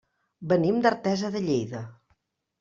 [0.53, 1.85] Venim d'Artesa de Lleida.